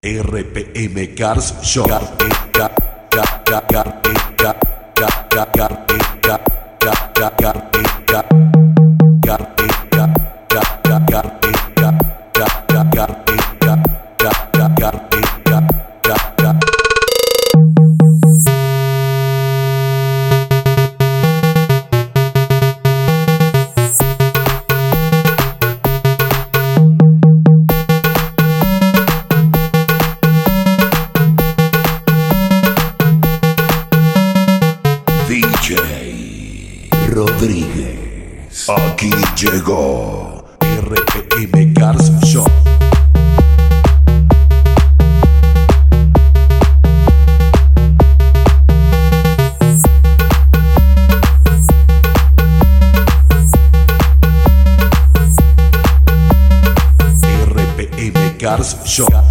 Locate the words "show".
1.64-1.84, 42.26-42.44, 58.84-59.27